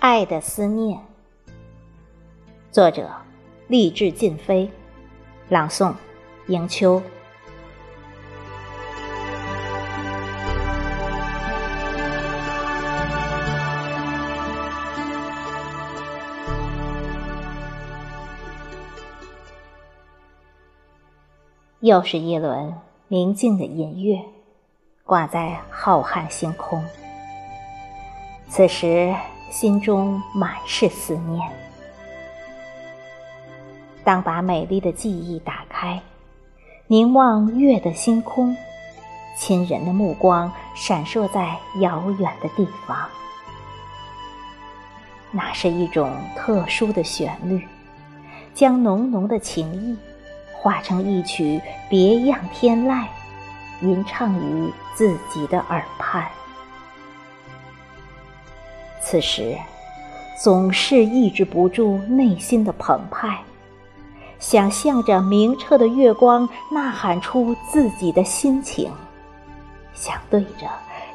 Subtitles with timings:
[0.00, 0.98] 爱的思念，
[2.72, 3.10] 作者：
[3.68, 4.70] 励志尽飞，
[5.50, 5.92] 朗诵：
[6.46, 7.02] 迎秋。
[21.80, 22.74] 又是一轮
[23.08, 24.18] 明净的银月，
[25.04, 26.82] 挂在浩瀚星空。
[28.48, 29.14] 此时。
[29.50, 31.50] 心中满是思念。
[34.04, 36.00] 当把美丽的记忆打开，
[36.86, 38.56] 凝望月的星空，
[39.36, 42.96] 亲人的目光闪烁在遥远的地方。
[45.30, 47.66] 那是一种特殊的旋律，
[48.54, 49.96] 将浓浓的情意
[50.52, 53.04] 化成一曲别样天籁，
[53.80, 56.26] 吟唱于自己的耳畔。
[59.00, 59.56] 此时，
[60.38, 63.40] 总是抑制不住内心的澎湃，
[64.38, 68.90] 想向着明澈的月光呐喊出自己的心情，
[69.94, 70.68] 想对着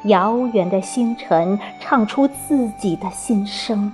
[0.04, 3.90] 遥远的星辰唱出自己的心声，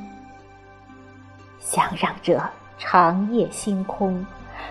[1.60, 2.42] 想让这
[2.78, 4.26] 长夜星空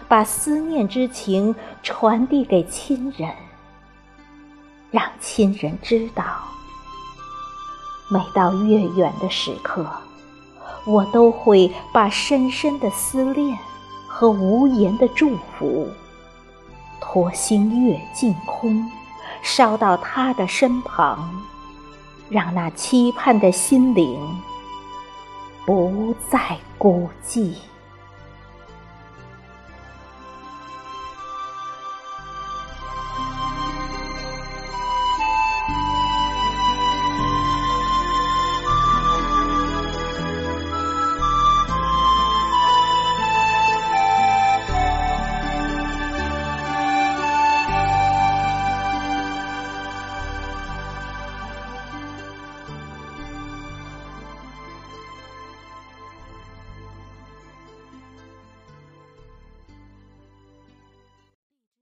[0.08, 3.30] 把思念之情传递给亲人，
[4.92, 6.23] 让亲人知道。
[8.12, 9.86] 每到月圆的时刻，
[10.84, 13.58] 我都会把深深的思念
[14.06, 15.88] 和无言的祝福，
[17.00, 18.86] 托星月净空，
[19.42, 21.42] 烧到他的身旁，
[22.28, 24.20] 让那期盼的心灵
[25.66, 27.54] 不再孤寂。